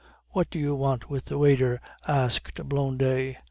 [0.29, 3.35] "What do you want with the waiter?" asked Blondet.